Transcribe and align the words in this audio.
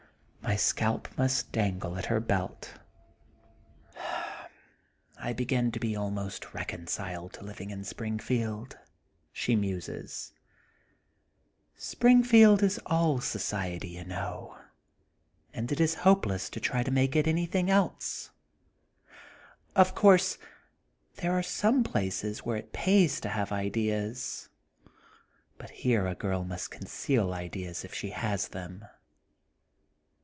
My 0.43 0.55
scalp 0.57 1.07
must 1.17 1.49
dangle 1.53 1.97
at 1.97 2.07
her 2.07 2.19
belt. 2.19 2.73
*'I 5.17 5.31
begin 5.31 5.71
to 5.71 5.79
be 5.79 5.95
almost 5.95 6.53
reconciled 6.53 7.31
to 7.33 7.43
living 7.45 7.69
in 7.69 7.85
Springfield, 7.85 8.77
''she 9.31 9.55
muses, 9.55 10.33
*' 10.95 11.35
Springfield 11.77 12.63
is 12.63 12.81
all 12.85 13.21
society, 13.21 13.89
you 13.89 14.03
know, 14.03 14.57
and 15.53 15.71
it 15.71 15.79
is 15.79 15.93
hopeless 15.93 16.49
to 16.49 16.59
try 16.59 16.83
to 16.83 16.91
make 16.91 17.15
it 17.15 17.27
anything 17.27 17.69
else. 17.69 18.31
Of 19.73 19.95
course 19.95 20.37
there 21.17 21.31
are 21.31 21.43
some 21.43 21.81
places 21.81 22.39
where 22.39 22.57
it 22.57 22.73
pays 22.73 23.21
to 23.21 23.29
have 23.29 23.53
ideas, 23.53 24.49
but 25.57 25.69
here 25.69 26.07
a 26.07 26.15
girl 26.15 26.43
must 26.43 26.71
conceal 26.71 27.31
ideas 27.33 27.85
if 27.85 27.93
she 27.93 28.09
has 28.09 28.49
them.'' 28.49 28.83